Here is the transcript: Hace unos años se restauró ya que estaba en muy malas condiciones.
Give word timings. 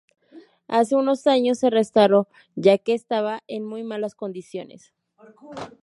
Hace 0.67 0.95
unos 0.95 1.27
años 1.27 1.59
se 1.59 1.69
restauró 1.69 2.27
ya 2.55 2.79
que 2.79 2.95
estaba 2.95 3.43
en 3.45 3.63
muy 3.63 3.83
malas 3.83 4.15
condiciones. 4.15 4.95